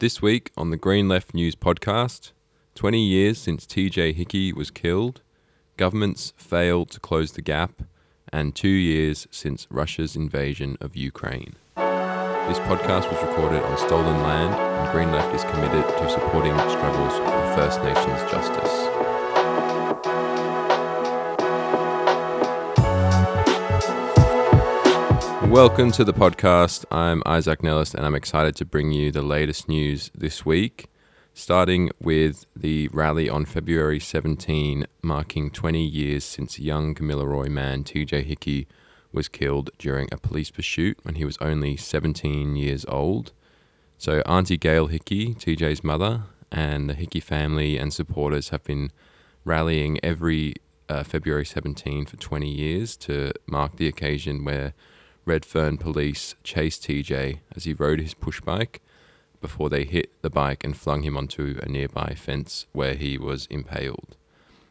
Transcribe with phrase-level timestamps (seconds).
[0.00, 2.30] This week on the Green Left News podcast,
[2.76, 5.22] 20 years since TJ Hickey was killed,
[5.76, 7.82] governments fail to close the gap,
[8.32, 11.56] and two years since Russia's invasion of Ukraine.
[11.74, 17.14] This podcast was recorded on stolen land, and Green Left is committed to supporting struggles
[17.14, 19.07] for First Nations justice.
[25.48, 26.84] Welcome to the podcast.
[26.90, 30.90] I'm Isaac Nellist, and I'm excited to bring you the latest news this week,
[31.32, 38.24] starting with the rally on February 17, marking 20 years since young Kamilaroi man TJ
[38.24, 38.68] Hickey
[39.10, 43.32] was killed during a police pursuit when he was only 17 years old.
[43.96, 48.92] So, Auntie Gail Hickey, TJ's mother, and the Hickey family and supporters have been
[49.46, 50.56] rallying every
[50.90, 54.74] uh, February 17 for 20 years to mark the occasion where
[55.28, 58.80] Redfern police chased TJ as he rode his push bike
[59.42, 63.46] before they hit the bike and flung him onto a nearby fence where he was
[63.50, 64.16] impaled.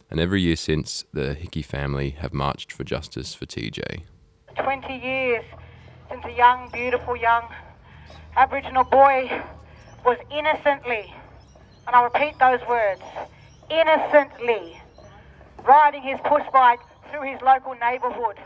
[0.09, 4.01] And every year since, the Hickey family have marched for justice for TJ.
[4.55, 5.45] 20 years
[6.09, 7.43] since a young, beautiful young
[8.35, 9.29] Aboriginal boy
[10.03, 11.13] was innocently,
[11.85, 13.03] and I repeat those words,
[13.69, 14.81] innocently
[15.67, 16.79] riding his push bike
[17.11, 18.37] through his local neighbourhood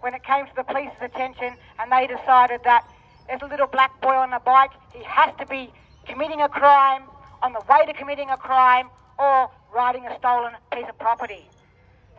[0.00, 2.84] when it came to the police's attention and they decided that
[3.28, 5.72] there's a little black boy on a bike, he has to be
[6.06, 7.02] committing a crime,
[7.42, 11.48] on the way to committing a crime, or riding a stolen piece of property.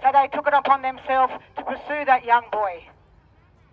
[0.01, 2.83] So they took it upon themselves to pursue that young boy.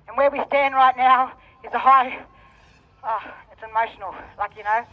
[0.08, 1.32] And where we stand right now
[1.64, 2.18] is a high,
[3.04, 3.20] oh,
[3.52, 4.84] it's emotional, like, you know,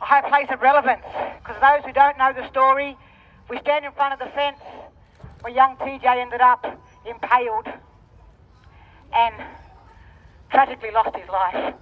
[0.00, 1.04] a high place of relevance.
[1.42, 2.96] Because those who don't know the story,
[3.48, 4.58] we stand in front of the fence
[5.40, 6.64] where young TJ ended up
[7.04, 7.66] impaled
[9.14, 9.34] and
[10.50, 11.74] tragically lost his life,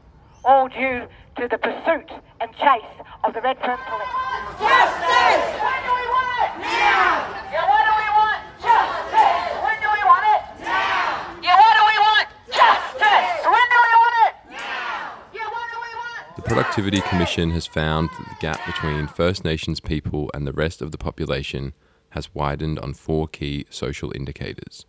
[0.45, 4.15] all due to the pursuit and chase of the Redfern police.
[4.59, 5.47] Justice!
[5.59, 6.51] When do we want it?
[6.62, 7.29] Now!
[7.53, 8.41] Yeah, what do we want?
[8.61, 9.51] Justice!
[9.65, 10.43] When do we want it?
[10.65, 11.38] Now!
[11.43, 12.27] Yeah, what do we want?
[12.49, 13.31] Justice!
[13.44, 14.33] When do we want it?
[14.50, 15.19] Now!
[15.33, 16.37] Yeah, what do we want?
[16.37, 20.83] The Productivity Commission has found that the gap between First Nations people and the rest
[20.83, 21.75] of the population
[22.11, 24.87] has widened on four key social indicators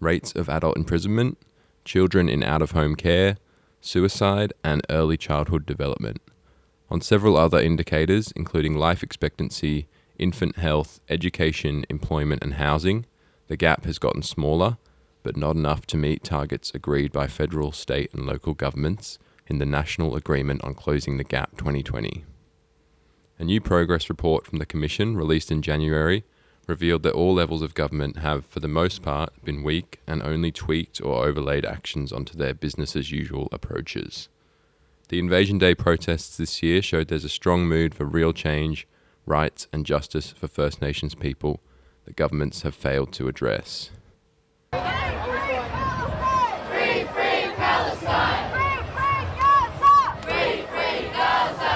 [0.00, 1.38] rates of adult imprisonment,
[1.84, 3.36] children in out of home care,
[3.80, 6.20] suicide, and early childhood development.
[6.90, 9.86] On several other indicators, including life expectancy,
[10.18, 13.06] infant health, education, employment, and housing,
[13.48, 14.78] the gap has gotten smaller,
[15.22, 19.66] but not enough to meet targets agreed by federal, state, and local governments in the
[19.66, 22.24] National Agreement on Closing the Gap 2020.
[23.38, 26.24] A new progress report from the Commission, released in January,
[26.66, 30.50] revealed that all levels of government have, for the most part, been weak and only
[30.52, 34.28] tweaked or overlaid actions onto their business as usual approaches.
[35.08, 38.86] The Invasion Day protests this year showed there's a strong mood for real change,
[39.26, 41.60] rights, and justice for First Nations people
[42.06, 43.90] that governments have failed to address.
[44.72, 44.80] Free,
[47.12, 48.50] free Palestine!
[48.52, 49.96] Free, free Gaza!
[50.22, 51.74] Free, free Gaza!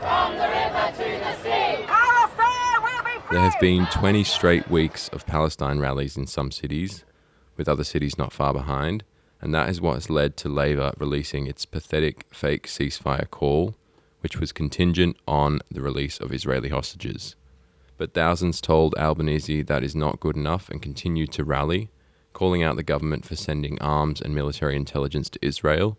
[0.00, 1.86] From the river to the sea!
[1.86, 3.21] Palestine will be free!
[3.32, 7.02] There have been 20 straight weeks of Palestine rallies in some cities,
[7.56, 9.04] with other cities not far behind,
[9.40, 13.74] and that is what has led to Labour releasing its pathetic fake ceasefire call,
[14.20, 17.34] which was contingent on the release of Israeli hostages.
[17.96, 21.88] But thousands told Albanese that is not good enough and continued to rally,
[22.34, 25.96] calling out the government for sending arms and military intelligence to Israel,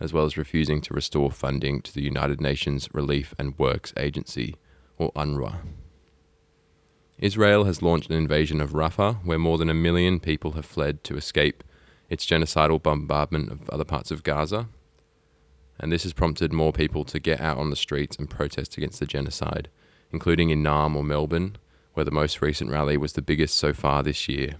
[0.00, 4.56] as well as refusing to restore funding to the United Nations Relief and Works Agency,
[4.98, 5.60] or UNRWA.
[7.22, 11.04] Israel has launched an invasion of Rafah, where more than a million people have fled
[11.04, 11.62] to escape
[12.10, 14.68] its genocidal bombardment of other parts of Gaza.
[15.78, 18.98] And this has prompted more people to get out on the streets and protest against
[18.98, 19.68] the genocide,
[20.10, 21.58] including in Naarm or Melbourne,
[21.94, 24.56] where the most recent rally was the biggest so far this year.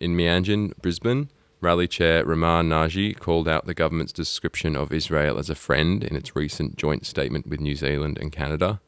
[0.00, 1.28] In Meanjin, Brisbane,
[1.60, 6.16] rally chair Ramar Naji called out the government's description of Israel as a friend in
[6.16, 8.80] its recent joint statement with New Zealand and Canada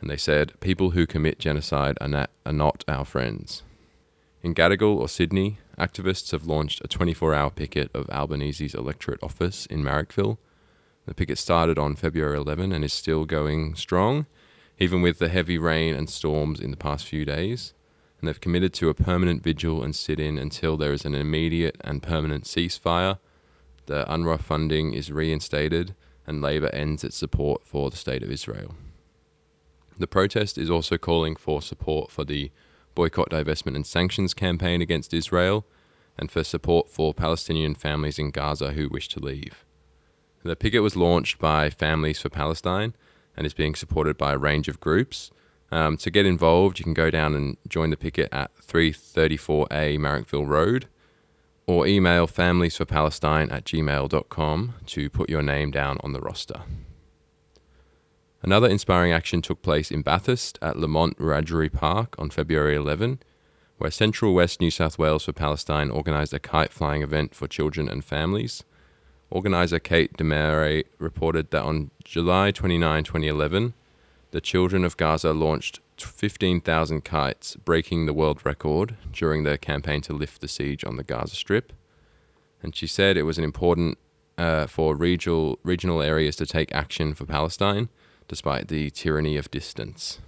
[0.00, 3.62] and they said, People who commit genocide are not, are not our friends.
[4.42, 9.66] In Gadigal or Sydney, activists have launched a 24 hour picket of Albanese's electorate office
[9.66, 10.38] in Marrickville.
[11.06, 14.26] The picket started on February 11 and is still going strong,
[14.78, 17.74] even with the heavy rain and storms in the past few days.
[18.18, 21.76] And they've committed to a permanent vigil and sit in until there is an immediate
[21.82, 23.18] and permanent ceasefire,
[23.90, 28.76] the UNRWA funding is reinstated, and Labour ends its support for the State of Israel.
[29.98, 32.50] The protest is also calling for support for the
[32.94, 35.66] boycott, divestment, and sanctions campaign against Israel
[36.18, 39.64] and for support for Palestinian families in Gaza who wish to leave.
[40.42, 42.94] The picket was launched by Families for Palestine
[43.36, 45.30] and is being supported by a range of groups.
[45.70, 50.48] Um, to get involved, you can go down and join the picket at 334A Marrickville
[50.48, 50.88] Road
[51.66, 56.62] or email familiesforpalestine at gmail.com to put your name down on the roster.
[58.42, 63.20] Another inspiring action took place in Bathurst at Lamont Wiradjuri Park on February 11,
[63.76, 67.88] where Central West New South Wales for Palestine organised a kite flying event for children
[67.88, 68.64] and families.
[69.28, 73.74] Organiser Kate Demare reported that on July 29, 2011,
[74.30, 80.14] the Children of Gaza launched 15,000 kites, breaking the world record during their campaign to
[80.14, 81.72] lift the siege on the Gaza Strip.
[82.62, 83.98] And she said it was an important
[84.38, 87.90] uh, for regional regional areas to take action for Palestine,
[88.30, 90.20] despite the tyranny of distance.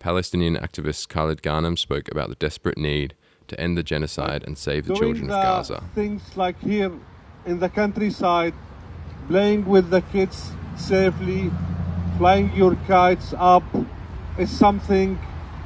[0.00, 3.14] Palestinian activist Khalid Ghanem spoke about the desperate need
[3.46, 5.84] to end the genocide and save the Doing children of Gaza.
[5.94, 6.90] Things like here
[7.46, 8.54] in the countryside,
[9.28, 11.52] playing with the kids safely,
[12.18, 13.62] flying your kites up
[14.36, 15.16] is something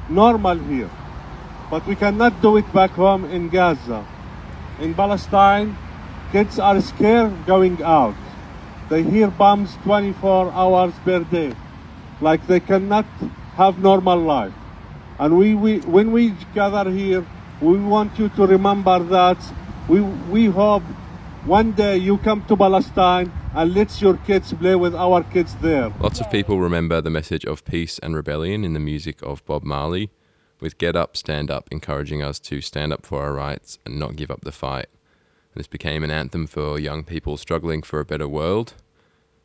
[0.09, 0.91] normal here.
[1.71, 4.05] But we cannot do it back home in Gaza.
[4.79, 5.75] In Palestine,
[6.31, 8.13] kids are scared going out.
[8.91, 11.55] They hear bombs 24 hours per day.
[12.19, 13.05] Like they cannot
[13.55, 14.51] have normal life.
[15.17, 17.25] And we, we when we gather here,
[17.61, 19.37] we want you to remember that
[19.87, 20.83] we, we hope
[21.45, 25.93] one day you come to Palestine and let your kids play with our kids there.
[26.01, 29.63] Lots of people remember the message of peace and rebellion in the music of Bob
[29.63, 30.09] Marley,
[30.59, 34.17] with Get Up, Stand Up encouraging us to stand up for our rights and not
[34.17, 34.87] give up the fight.
[35.53, 38.73] This became an anthem for young people struggling for a better world.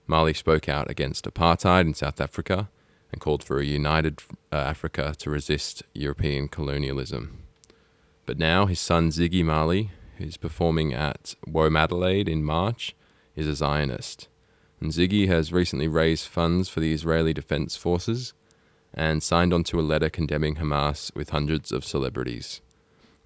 [0.07, 2.69] Marley spoke out against apartheid in South Africa
[3.11, 4.23] and called for a united
[4.53, 7.43] uh, Africa to resist European colonialism.
[8.25, 12.95] But now his son Ziggy Marley, who's performing at Womadelaide in March,
[13.35, 14.29] is a Zionist.
[14.81, 18.33] And Ziggy has recently raised funds for the Israeli Defense Forces
[18.95, 22.61] and signed onto a letter condemning Hamas with hundreds of celebrities.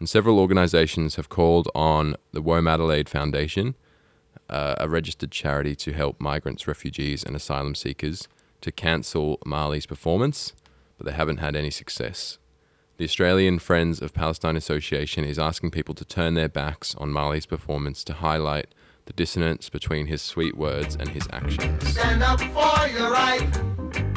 [0.00, 3.76] And several organizations have called on the Womadelaide Foundation,
[4.48, 8.26] uh, a registered charity to help migrants, refugees, and asylum seekers,
[8.62, 10.54] to cancel Marley's performance,
[10.96, 12.38] but they haven't had any success.
[12.96, 17.46] The Australian Friends of Palestine Association is asking people to turn their backs on Marley's
[17.46, 18.74] performance to highlight
[19.04, 21.96] the dissonance between his sweet words and his actions.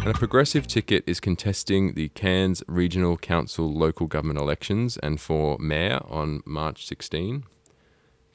[0.03, 5.57] And a progressive ticket is contesting the Cairns Regional Council local government elections and for
[5.59, 7.45] mayor on March 16.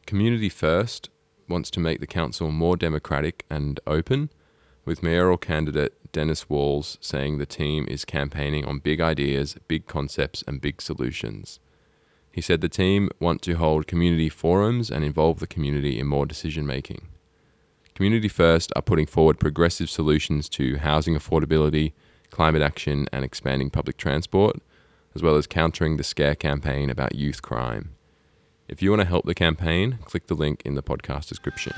[0.07, 1.11] Community First
[1.47, 4.31] wants to make the council more democratic and open,
[4.87, 10.43] with mayoral candidate Dennis Walls saying the team is campaigning on big ideas, big concepts,
[10.47, 11.61] and big solutions.
[12.33, 16.25] He said the team want to hold community forums and involve the community in more
[16.25, 17.09] decision making.
[17.99, 21.95] Community First are putting forward progressive solutions to housing affordability,
[22.31, 24.61] climate action, and expanding public transport,
[25.17, 27.97] as well as countering the scare campaign about youth crime.
[28.69, 31.75] If you want to help the campaign, click the link in the podcast description.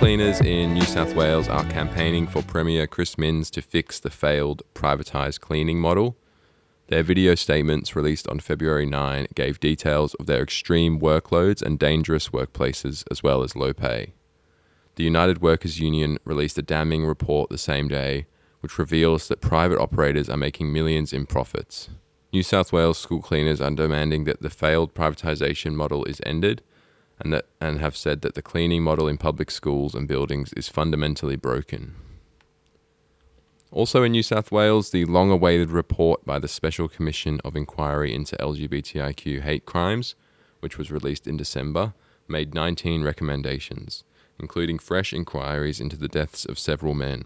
[0.00, 4.62] Cleaners in New South Wales are campaigning for Premier Chris Minns to fix the failed
[4.72, 6.16] privatised cleaning model.
[6.86, 12.30] Their video statements released on February 9 gave details of their extreme workloads and dangerous
[12.30, 14.14] workplaces, as well as low pay.
[14.94, 18.24] The United Workers Union released a damning report the same day,
[18.60, 21.90] which reveals that private operators are making millions in profits.
[22.32, 26.62] New South Wales school cleaners are demanding that the failed privatisation model is ended
[27.20, 30.68] and, that, and have said that the cleaning model in public schools and buildings is
[30.68, 31.94] fundamentally broken.
[33.70, 38.12] Also in New South Wales, the long awaited report by the Special Commission of Inquiry
[38.12, 40.16] into LGBTIQ hate crimes,
[40.58, 41.94] which was released in December,
[42.26, 44.02] made 19 recommendations,
[44.40, 47.24] including fresh inquiries into the deaths of several men.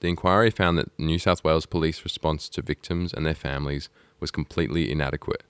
[0.00, 3.88] The inquiry found that New South Wales police response to victims and their families
[4.20, 5.44] was completely inadequate.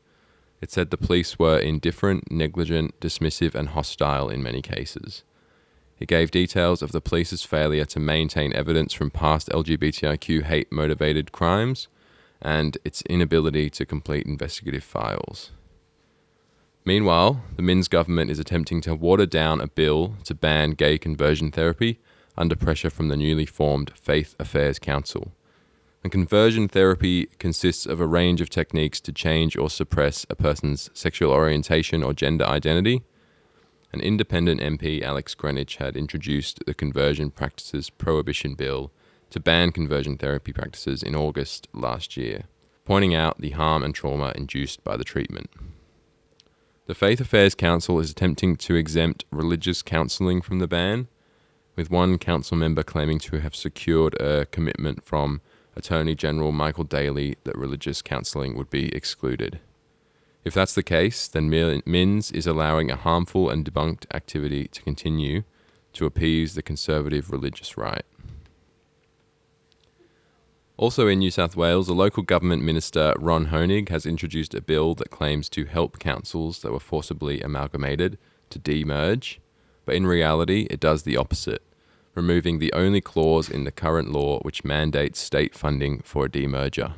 [0.60, 5.22] It said the police were indifferent, negligent, dismissive, and hostile in many cases.
[5.98, 11.32] It gave details of the police's failure to maintain evidence from past LGBTIQ hate motivated
[11.32, 11.88] crimes
[12.42, 15.52] and its inability to complete investigative files.
[16.84, 21.50] Meanwhile, the Minns government is attempting to water down a bill to ban gay conversion
[21.50, 21.98] therapy
[22.36, 25.32] under pressure from the newly formed Faith Affairs Council.
[26.06, 30.88] And conversion therapy consists of a range of techniques to change or suppress a person's
[30.94, 33.02] sexual orientation or gender identity
[33.92, 38.92] an independent MP, Alex Greenwich, had introduced the Conversion Practices Prohibition Bill
[39.30, 42.44] to ban conversion therapy practices in August last year,
[42.84, 45.50] pointing out the harm and trauma induced by the treatment.
[46.86, 51.08] The Faith Affairs Council is attempting to exempt religious counselling from the ban,
[51.74, 55.40] with one council member claiming to have secured a commitment from
[55.76, 59.60] Attorney General Michael Daley that religious counselling would be excluded.
[60.44, 65.42] If that's the case, then Minns is allowing a harmful and debunked activity to continue
[65.92, 68.04] to appease the conservative religious right.
[70.76, 74.94] Also in New South Wales, the local government minister Ron Hoenig has introduced a bill
[74.96, 78.18] that claims to help councils that were forcibly amalgamated
[78.50, 79.38] to demerge,
[79.86, 81.62] but in reality, it does the opposite,
[82.16, 86.94] removing the only clause in the current law which mandates state funding for a demerger.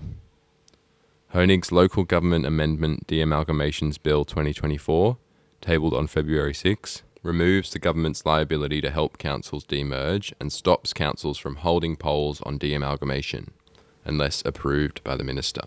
[1.34, 5.18] Hoenig's Local Government Amendment Deamalgamations Bill 2024,
[5.60, 11.36] tabled on February 6, removes the government's liability to help councils demerge and stops councils
[11.36, 13.48] from holding polls on deamalgamation
[14.04, 15.60] unless approved by the minister.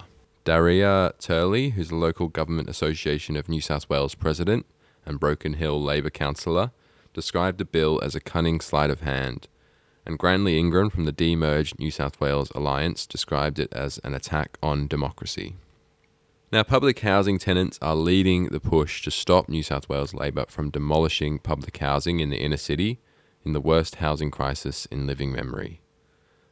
[0.46, 4.66] Darriea Turley, who's the Local Government Association of New South Wales president
[5.06, 6.72] and Broken Hill Labor councillor,
[7.14, 9.48] described the bill as a cunning sleight of hand,
[10.06, 14.58] and Grantly Ingram from the Demerged New South Wales Alliance described it as an attack
[14.64, 15.56] on democracy.
[16.52, 20.70] Now, public housing tenants are leading the push to stop New South Wales Labor from
[20.70, 23.00] demolishing public housing in the inner city
[23.46, 25.82] in the worst housing crisis in living memory.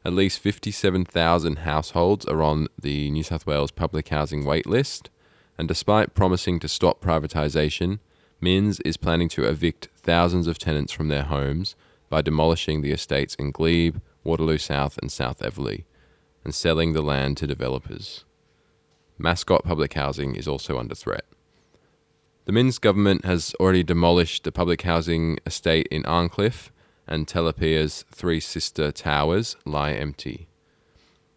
[0.05, 5.09] At least 57,000 households are on the New South Wales public housing wait list,
[5.57, 7.99] and despite promising to stop privatisation,
[8.41, 11.75] Minns is planning to evict thousands of tenants from their homes
[12.09, 15.83] by demolishing the estates in Glebe, Waterloo South, and South Eveleigh,
[16.43, 18.23] and selling the land to developers.
[19.17, 21.25] Mascot Public Housing is also under threat.
[22.45, 26.71] The Minns government has already demolished the public housing estate in Arncliffe
[27.07, 30.47] and Telopea's three sister towers lie empty.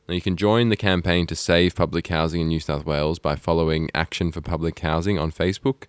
[0.09, 3.37] Now you can join the campaign to save public housing in New South Wales by
[3.37, 5.85] following Action for Public Housing on Facebook.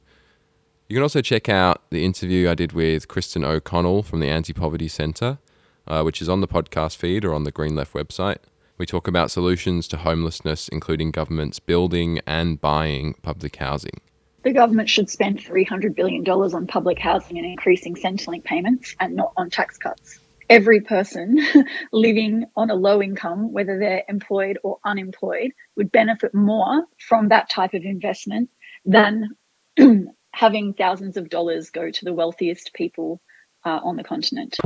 [0.88, 4.54] You can also check out the interview I did with Kristin O'Connell from the Anti
[4.54, 5.40] Poverty Centre,
[5.88, 8.38] uh, which is on the podcast feed or on the Green Left website.
[8.78, 14.02] We talk about solutions to homelessness, including governments building and buying public housing
[14.44, 19.32] the government should spend $300 billion on public housing and increasing Centrelink payments and not
[19.38, 20.20] on tax cuts.
[20.50, 21.40] Every person
[21.94, 27.50] living on a low income, whether they're employed or unemployed, would benefit more from that
[27.50, 28.50] type of investment
[28.86, 29.30] than
[30.34, 33.22] having thousands of dollars go to the wealthiest people
[33.66, 34.58] uh, on the continent.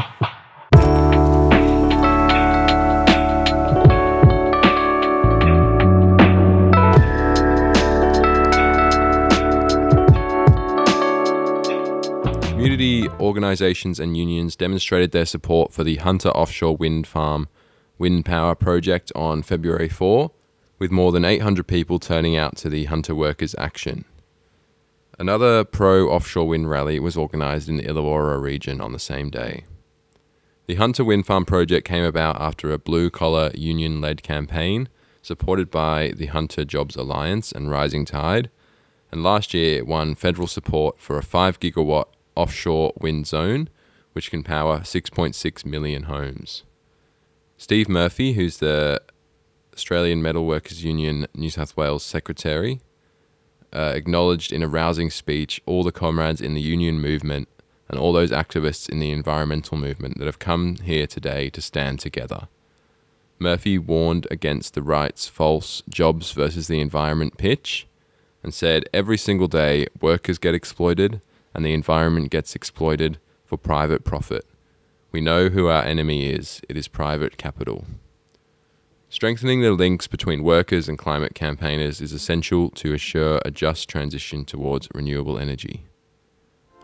[12.47, 17.49] Community organisations and unions demonstrated their support for the Hunter offshore wind farm
[17.97, 20.31] wind power project on February 4,
[20.79, 24.05] with more than 800 people turning out to the Hunter Workers' Action.
[25.19, 29.65] Another pro offshore wind rally was organised in the Illawarra region on the same day.
[30.67, 34.89] The Hunter Wind Farm project came about after a blue collar union led campaign
[35.23, 38.49] supported by the Hunter Jobs Alliance and Rising Tide,
[39.11, 42.05] and last year it won federal support for a 5 gigawatt
[42.35, 43.69] offshore wind zone,
[44.13, 46.63] which can power 6.6 million homes.
[47.57, 49.01] Steve Murphy, who's the
[49.73, 52.79] Australian Metalworkers Union New South Wales Secretary,
[53.73, 57.47] uh, acknowledged in a rousing speech all the comrades in the union movement
[57.89, 61.99] and all those activists in the environmental movement that have come here today to stand
[61.99, 62.47] together.
[63.39, 67.87] Murphy warned against the right's false jobs versus the environment pitch
[68.43, 71.21] and said every single day workers get exploited
[71.53, 74.45] and the environment gets exploited for private profit.
[75.11, 77.85] We know who our enemy is it is private capital.
[79.09, 84.43] Strengthening the links between workers and climate campaigners is essential to assure a just transition
[84.43, 85.85] towards renewable energy.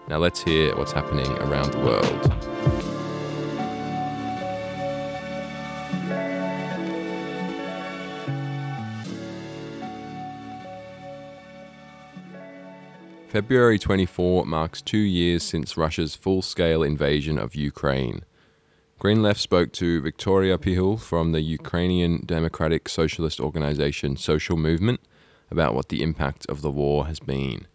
[0.07, 2.33] Now let's hear what's happening around the world.
[13.27, 18.23] February 24 marks two years since Russia's full scale invasion of Ukraine.
[19.03, 25.01] Green Left spoke to Victoria Pihul from the Ukrainian Democratic Socialist Organization Social Movement
[25.51, 27.67] about what the impact of the war has been.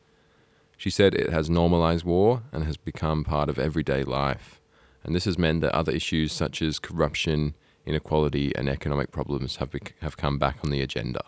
[0.79, 4.59] She said it has normalized war and has become part of everyday life,
[5.05, 7.55] and this has meant that other issues such as corruption,
[7.85, 11.21] inequality, and economic problems have, bec- have come back on the agenda.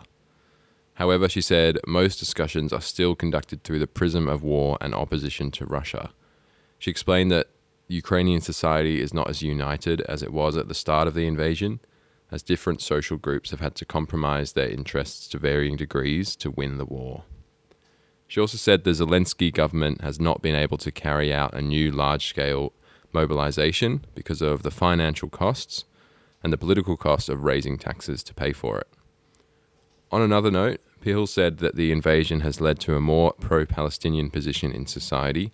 [0.95, 5.51] However, she said most discussions are still conducted through the prism of war and opposition
[5.51, 6.09] to Russia.
[6.79, 7.49] She explained that
[7.91, 11.81] Ukrainian society is not as united as it was at the start of the invasion,
[12.31, 16.77] as different social groups have had to compromise their interests to varying degrees to win
[16.77, 17.23] the war.
[18.27, 21.91] She also said the Zelensky government has not been able to carry out a new
[21.91, 22.71] large scale
[23.11, 25.83] mobilization because of the financial costs
[26.41, 28.87] and the political cost of raising taxes to pay for it.
[30.13, 34.29] On another note, Pihul said that the invasion has led to a more pro Palestinian
[34.29, 35.51] position in society,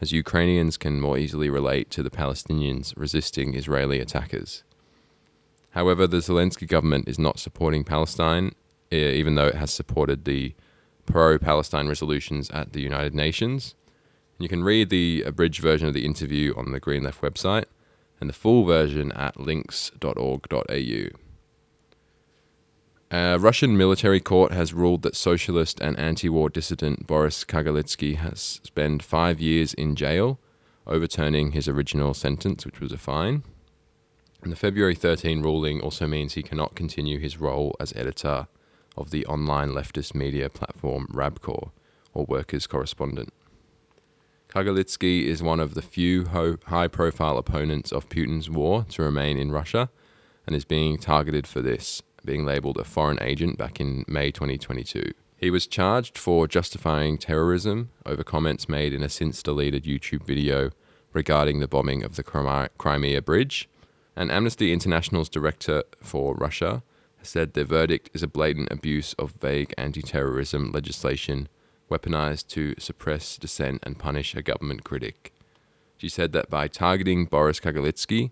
[0.00, 4.62] as Ukrainians can more easily relate to the Palestinians resisting Israeli attackers.
[5.70, 8.54] However, the Zelensky government is not supporting Palestine,
[8.92, 10.54] e- even though it has supported the
[11.06, 13.74] pro Palestine resolutions at the United Nations.
[14.38, 17.66] You can read the abridged version of the interview on the Green Left website
[18.20, 21.29] and the full version at links.org.au.
[23.12, 28.60] A Russian military court has ruled that socialist and anti war dissident Boris Kagarlitsky has
[28.62, 30.38] spent five years in jail,
[30.86, 33.42] overturning his original sentence, which was a fine.
[34.42, 38.46] And the February 13 ruling also means he cannot continue his role as editor
[38.96, 41.72] of the online leftist media platform Rabkor,
[42.14, 43.32] or workers' correspondent.
[44.48, 49.36] Kagarlitsky is one of the few ho- high profile opponents of Putin's war to remain
[49.36, 49.90] in Russia
[50.46, 55.12] and is being targeted for this, being labeled a foreign agent back in May 2022.
[55.36, 60.70] He was charged for justifying terrorism over comments made in a since deleted YouTube video
[61.12, 63.68] regarding the bombing of the Crimea Bridge.
[64.14, 66.82] And Amnesty International's director for Russia
[67.22, 71.48] said the verdict is a blatant abuse of vague anti terrorism legislation
[71.90, 75.32] weaponized to suppress dissent and punish a government critic.
[75.96, 78.30] She said that by targeting Boris Kagarlitsky,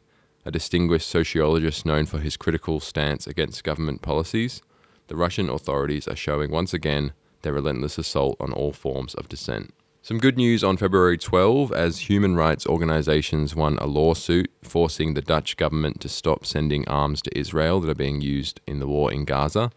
[0.49, 4.63] a distinguished sociologist known for his critical stance against government policies,
[5.09, 7.13] the Russian authorities are showing once again
[7.43, 9.75] their relentless assault on all forms of dissent.
[10.01, 15.21] Some good news on February 12 as human rights organizations won a lawsuit forcing the
[15.21, 19.13] Dutch government to stop sending arms to Israel that are being used in the war
[19.13, 19.71] in Gaza.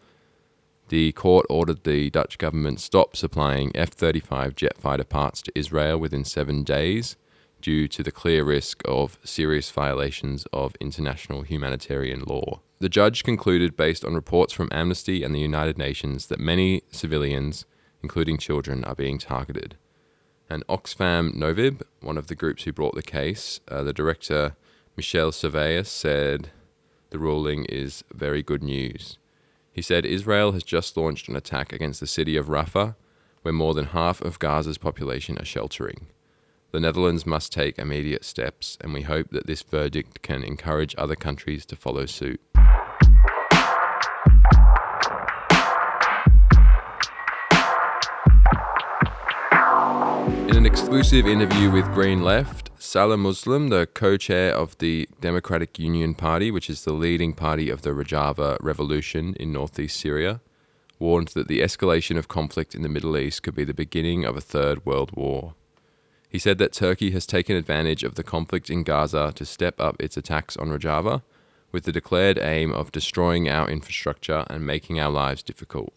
[0.88, 5.98] The court ordered the Dutch government stop supplying F 35 jet fighter parts to Israel
[5.98, 7.16] within seven days
[7.62, 12.60] due to the clear risk of serious violations of international humanitarian law.
[12.80, 17.64] The judge concluded, based on reports from Amnesty and the United Nations, that many civilians,
[18.02, 19.76] including children, are being targeted.
[20.50, 24.56] And Oxfam Novib, one of the groups who brought the case, uh, the director
[24.98, 26.50] Michiel Servaes said
[27.10, 29.18] the ruling is very good news.
[29.72, 32.96] He said Israel has just launched an attack against the city of Rafah,
[33.42, 36.08] where more than half of Gaza's population are sheltering.
[36.72, 41.14] The Netherlands must take immediate steps, and we hope that this verdict can encourage other
[41.14, 42.40] countries to follow suit.
[50.48, 55.78] In an exclusive interview with Green Left, Salih Muslim, the co chair of the Democratic
[55.78, 60.40] Union Party, which is the leading party of the Rojava revolution in northeast Syria,
[60.98, 64.38] warned that the escalation of conflict in the Middle East could be the beginning of
[64.38, 65.54] a third world war.
[66.32, 69.96] He said that Turkey has taken advantage of the conflict in Gaza to step up
[70.00, 71.20] its attacks on Rojava
[71.72, 75.92] with the declared aim of destroying our infrastructure and making our lives difficult.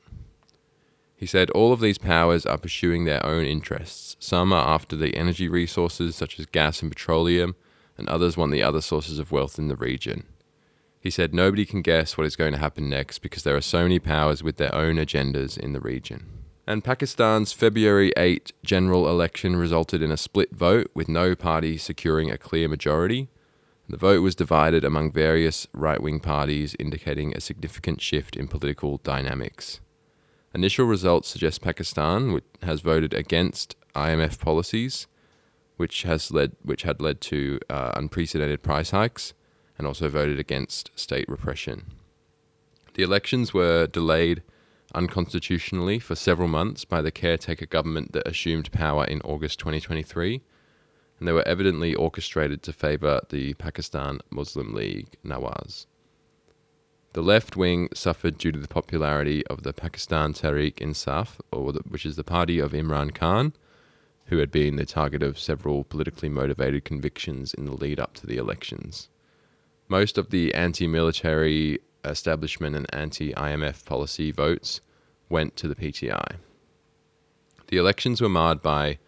[1.15, 4.17] He said all of these powers are pursuing their own interests.
[4.19, 7.55] Some are after the energy resources, such as gas and petroleum,
[7.97, 10.25] and others want the other sources of wealth in the region.
[10.99, 13.83] He said nobody can guess what is going to happen next because there are so
[13.83, 16.34] many powers with their own agendas in the region.
[16.67, 22.31] And Pakistan's February 8 general election resulted in a split vote with no party securing
[22.31, 23.29] a clear majority.
[23.87, 28.97] The vote was divided among various right wing parties, indicating a significant shift in political
[28.97, 29.79] dynamics.
[30.55, 35.05] Initial results suggest Pakistan has voted against IMF policies,
[35.77, 39.35] which has led which had led to uh, unprecedented price hikes,
[39.77, 41.91] and also voted against state repression.
[42.95, 44.41] The elections were delayed
[44.95, 50.41] unconstitutionally for several months by the caretaker government that assumed power in August 2023,
[51.19, 55.85] and they were evidently orchestrated to favour the Pakistan Muslim League Nawaz.
[57.13, 61.81] The left wing suffered due to the popularity of the Pakistan Tehreek Insaf, or the,
[61.87, 63.53] which is the party of Imran Khan,
[64.25, 68.27] who had been the target of several politically motivated convictions in the lead up to
[68.27, 69.07] the elections.
[69.87, 74.81] Most of the anti military establishment and anti IMF policy votes
[75.29, 76.37] went to the PTI.
[77.67, 78.99] The elections were marred by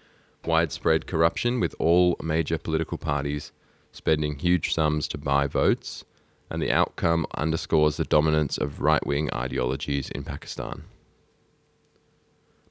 [0.45, 3.51] widespread corruption, with all major political parties
[3.91, 6.05] spending huge sums to buy votes
[6.49, 10.83] and the outcome underscores the dominance of right wing ideologies in Pakistan.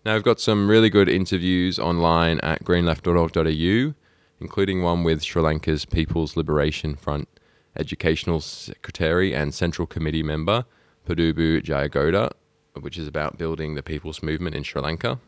[0.05, 3.95] Now, I've got some really good interviews online at greenleft.org.au.
[4.41, 7.29] including one with Sri Lanka's People's Liberation Front
[7.77, 10.65] Educational Secretary and Central Committee member
[11.07, 12.33] Padubu Jayagoda,
[12.81, 15.19] which is about building the people's movement in Sri Lanka.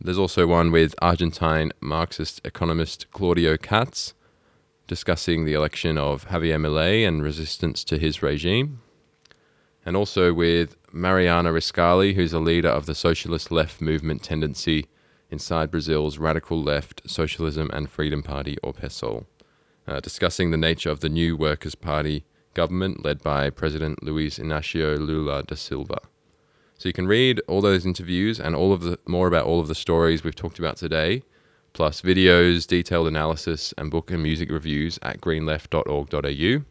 [0.00, 4.14] There's also one with Argentine Marxist economist Claudio Katz
[4.86, 8.80] discussing the election of Javier Milei and resistance to his regime.
[9.84, 14.86] And also with Mariana Riscali, who's a leader of the socialist left movement tendency
[15.30, 19.26] inside Brazil's radical left Socialism and Freedom Party, or PSOL,
[19.86, 24.98] uh, discussing the nature of the new Workers' Party government led by President Luiz Inácio
[24.98, 26.00] Lula da Silva.
[26.78, 29.66] So you can read all those interviews and all of the more about all of
[29.66, 31.22] the stories we've talked about today,
[31.72, 36.64] plus videos, detailed analysis, and book and music reviews at greenleft.org.au.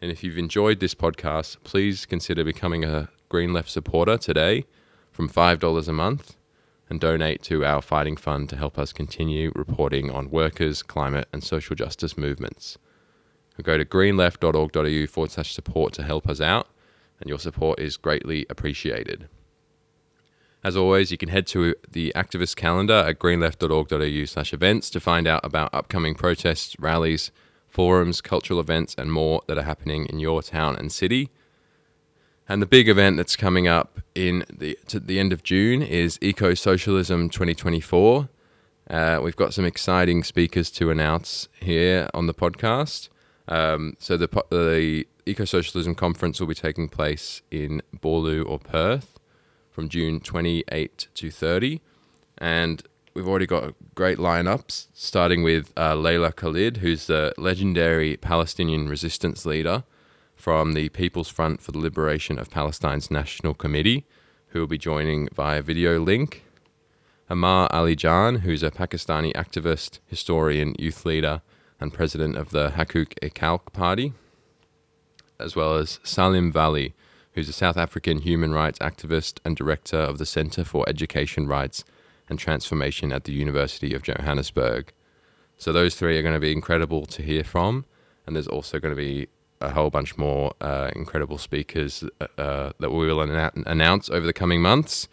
[0.00, 4.64] And if you've enjoyed this podcast, please consider becoming a Green Left supporter today
[5.12, 6.36] from $5 a month
[6.88, 11.44] and donate to our fighting fund to help us continue reporting on workers, climate, and
[11.44, 12.78] social justice movements.
[13.62, 16.68] Go to greenleft.org.au forward slash support to help us out,
[17.20, 19.28] and your support is greatly appreciated.
[20.64, 25.26] As always, you can head to the activist calendar at greenleft.org.au slash events to find
[25.26, 27.30] out about upcoming protests, rallies,
[27.68, 31.28] forums, cultural events, and more that are happening in your town and city.
[32.48, 36.18] And the big event that's coming up in the to the end of June is
[36.22, 38.28] Eco Socialism 2024.
[38.88, 43.08] Uh, we've got some exciting speakers to announce here on the podcast.
[43.48, 49.18] Um, so the the Eco Socialism conference will be taking place in Boorloo or Perth
[49.70, 51.80] from June 28 to 30.
[52.38, 52.82] And
[53.14, 59.46] we've already got great lineups, starting with uh, Leila Khaled, who's the legendary Palestinian resistance
[59.46, 59.84] leader
[60.36, 64.04] from the People's Front for the Liberation of Palestine's National Committee,
[64.48, 66.44] who will be joining via video link.
[67.30, 71.40] Ammar Ali Jan, who's a Pakistani activist, historian, youth leader,
[71.84, 74.14] and president of the Hakuk e Khalq Party,
[75.38, 76.94] as well as Salim Vally,
[77.32, 81.84] who's a South African human rights activist and director of the Centre for Education Rights
[82.28, 84.94] and Transformation at the University of Johannesburg.
[85.58, 87.84] So those three are going to be incredible to hear from,
[88.26, 89.28] and there's also going to be
[89.60, 94.32] a whole bunch more uh, incredible speakers uh, uh that we will announce over the
[94.32, 95.06] coming months.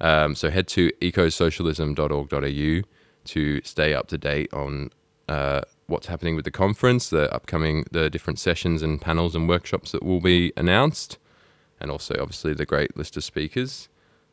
[0.00, 2.88] Um, so head to ecosocialism.org.au
[3.24, 4.90] to stay up to date on
[5.28, 9.92] uh, what's happening with the conference, the upcoming, the different sessions and panels and workshops
[9.92, 11.18] that will be announced
[11.82, 13.88] and also obviously the great list of speakers.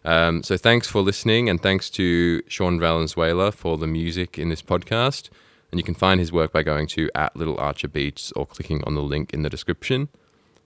[0.05, 4.61] Um, so thanks for listening, and thanks to Sean Valenzuela for the music in this
[4.61, 5.29] podcast.
[5.71, 8.83] And you can find his work by going to at Little Archer Beats or clicking
[8.85, 10.09] on the link in the description.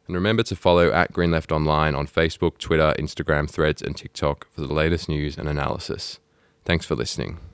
[0.07, 4.47] And remember to follow at Green Left Online on Facebook, Twitter, Instagram, Threads, and TikTok
[4.51, 6.19] for the latest news and analysis.
[6.63, 7.52] Thanks for listening.